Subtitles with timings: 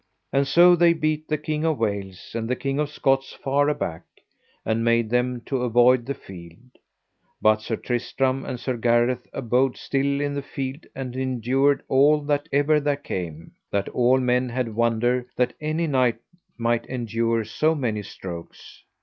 [0.33, 4.01] And so they beat the King of Wales and the King of Scots far aback,
[4.65, 6.71] and made them to avoid the field;
[7.39, 12.49] but Sir Tristram and Sir Gareth abode still in the field and endured all that
[12.51, 16.17] ever there came, that all men had wonder that any knight
[16.57, 18.83] might endure so many strokes.